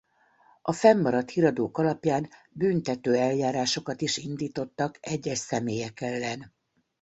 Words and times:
A 0.61 0.71
fennmaradt 0.71 1.29
híradók 1.29 1.77
alapján 1.77 2.29
büntető 2.51 3.13
eljárásokat 3.15 4.01
is 4.01 4.17
indítottak 4.17 4.97
egyes 5.01 5.37
személyek 5.37 6.01
ellen. 6.01 6.53